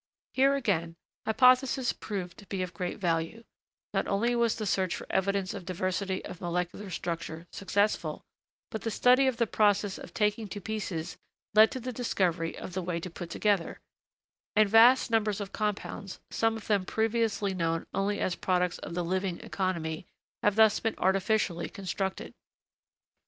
Here, 0.33 0.55
again, 0.55 0.95
hypothesis 1.27 1.93
proved 1.93 2.39
to 2.39 2.47
be 2.47 2.63
of 2.63 2.73
great 2.73 2.97
value; 2.97 3.43
not 3.93 4.07
only 4.07 4.35
was 4.35 4.55
the 4.55 4.65
search 4.65 4.95
for 4.95 5.05
evidence 5.11 5.53
of 5.53 5.63
diversity 5.63 6.25
of 6.25 6.41
molecular 6.41 6.89
structure 6.89 7.45
successful, 7.51 8.23
but 8.71 8.81
the 8.81 8.89
study 8.89 9.27
of 9.27 9.37
the 9.37 9.45
process 9.45 9.99
of 9.99 10.11
taking 10.11 10.47
to 10.47 10.59
pieces 10.59 11.17
led 11.53 11.69
to 11.73 11.79
the 11.79 11.93
discovery 11.93 12.57
of 12.57 12.73
the 12.73 12.81
way 12.81 12.99
to 12.99 13.11
put 13.11 13.29
together; 13.29 13.79
and 14.55 14.67
vast 14.69 15.11
numbers 15.11 15.39
of 15.39 15.53
compounds, 15.53 16.19
some 16.31 16.57
of 16.57 16.65
them 16.65 16.83
previously 16.83 17.53
known 17.53 17.85
only 17.93 18.19
as 18.19 18.33
products 18.33 18.79
of 18.79 18.95
the 18.95 19.05
living 19.05 19.39
economy, 19.41 20.07
have 20.41 20.55
thus 20.55 20.79
been 20.79 20.95
artificially 20.97 21.69
constructed. 21.69 22.33